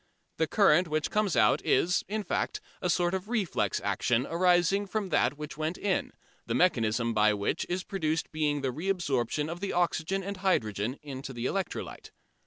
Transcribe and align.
The 0.37 0.47
current 0.47 0.87
which 0.87 1.11
comes 1.11 1.35
out 1.35 1.63
is, 1.63 2.03
in 2.07 2.23
fact, 2.23 2.59
a 2.81 2.89
sort 2.89 3.13
of 3.13 3.29
reflex 3.29 3.79
action 3.81 4.25
arising 4.27 4.87
from 4.87 5.09
that 5.09 5.37
which 5.37 5.57
went 5.59 5.77
in, 5.77 6.11
the 6.47 6.55
mechanism 6.55 7.13
by 7.13 7.35
which 7.35 7.65
it 7.65 7.69
is 7.69 7.83
produced 7.83 8.31
being 8.31 8.61
the 8.61 8.71
reabsorption 8.73 9.47
of 9.47 9.59
the 9.59 9.73
oxygen 9.73 10.23
and 10.23 10.37
hydrogen 10.37 10.97
into 11.03 11.33
the 11.33 11.45
electrolyte. 11.45 12.09